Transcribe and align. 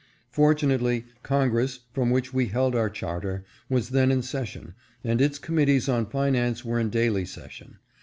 Fortunately, 0.31 1.05
Congress, 1.21 1.81
from 1.93 2.09
which 2.09 2.33
we 2.33 2.47
held 2.47 2.73
our 2.73 2.89
charter, 2.89 3.43
was 3.69 3.89
then 3.91 4.11
in 4.11 4.23
session, 4.23 4.73
and 5.03 5.21
its 5.21 5.37
committees 5.37 5.87
on 5.87 6.07
finance 6.07 6.65
were 6.65 6.79
in 6.79 6.89
daily 6.89 7.23
session. 7.23 7.77